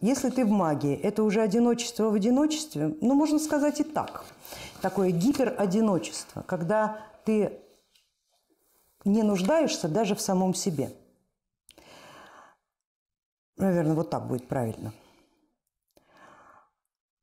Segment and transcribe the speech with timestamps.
[0.00, 4.24] Если ты в магии, это уже одиночество в одиночестве, ну, можно сказать и так.
[4.80, 7.60] Такое гиперодиночество, когда ты
[9.04, 10.94] не нуждаешься даже в самом себе.
[13.58, 14.92] Наверное, вот так будет правильно.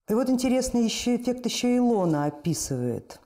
[0.07, 3.20] И вот интересный еще эффект еще Илона описывает.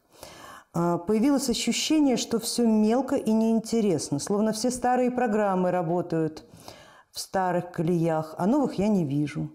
[0.73, 6.45] А, появилось ощущение, что все мелко и неинтересно, словно все старые программы работают
[7.11, 9.49] в старых колеях, а новых я не вижу.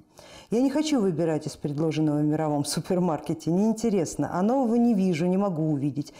[0.51, 5.37] Я не хочу выбирать из предложенного в мировом супермаркете, неинтересно, а нового не вижу, не
[5.37, 6.13] могу увидеть.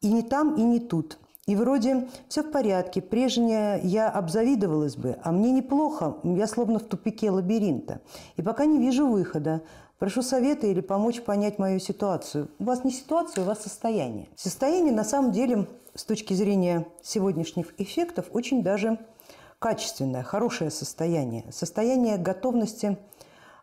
[0.00, 1.18] И не там, и не тут.
[1.46, 6.84] И вроде все в порядке, прежнее я обзавидовалась бы, а мне неплохо, я словно в
[6.84, 8.00] тупике лабиринта.
[8.36, 9.62] И пока не вижу выхода.
[9.98, 12.48] Прошу совета или помочь понять мою ситуацию.
[12.58, 14.28] У вас не ситуация, у вас состояние.
[14.34, 18.98] Состояние на самом деле с точки зрения сегодняшних эффектов очень даже
[19.60, 21.44] качественное, хорошее состояние.
[21.52, 22.98] Состояние готовности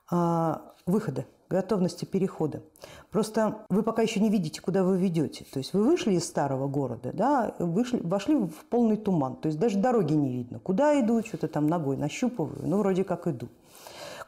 [0.10, 0.54] э,
[0.86, 2.62] выхода, готовности перехода.
[3.10, 5.46] Просто вы пока еще не видите, куда вы ведете.
[5.52, 9.36] То есть вы вышли из старого города, да, вышли, вошли в полный туман.
[9.38, 10.60] То есть даже дороги не видно.
[10.60, 13.50] Куда иду, что-то там ногой нащупываю, ну вроде как иду.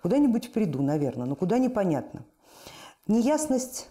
[0.01, 2.25] Куда-нибудь приду, наверное, но куда непонятно.
[3.07, 3.89] Неясность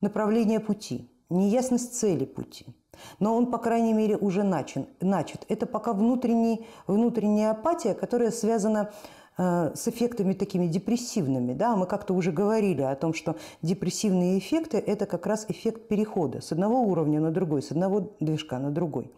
[0.00, 2.66] направления пути, неясность цели пути–
[3.18, 4.88] но он, по крайней мере, уже начат.
[5.00, 5.44] начат.
[5.48, 8.90] Это пока внутренний, внутренняя апатия, которая связана
[9.38, 11.54] э, с эффектами такими депрессивными.
[11.54, 11.76] Да?
[11.76, 16.52] Мы как-то уже говорили о том, что депрессивные эффекты– это как раз эффект перехода с
[16.52, 19.10] одного уровня на другой, с одного движка на другой.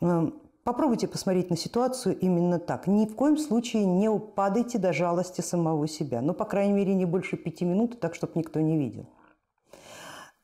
[0.00, 0.30] Э,
[0.64, 2.86] попробуйте посмотреть на ситуацию именно так.
[2.86, 6.20] Ни в коем случае не упадайте до жалости самого себя.
[6.20, 9.06] Ну, по крайней мере, не больше пяти минут, так, чтобы никто не видел.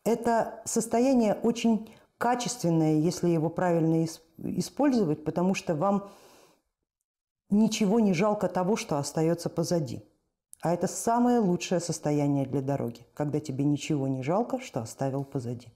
[0.04, 1.90] Это состояние очень
[2.20, 4.04] качественное, если его правильно
[4.36, 6.10] использовать, потому что вам
[7.48, 10.04] ничего не жалко того, что остается позади.
[10.60, 15.68] А это самое лучшее состояние для дороги, когда тебе ничего не жалко, что оставил позади.